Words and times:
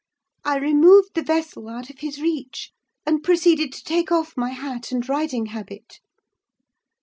I 0.43 0.57
removed 0.57 1.11
the 1.13 1.21
vessel 1.21 1.69
out 1.69 1.91
of 1.91 1.99
his 1.99 2.19
reach, 2.19 2.71
and 3.05 3.21
proceeded 3.23 3.71
to 3.73 3.83
take 3.83 4.11
off 4.11 4.35
my 4.35 4.49
hat 4.49 4.91
and 4.91 5.07
riding 5.07 5.45
habit. 5.45 5.99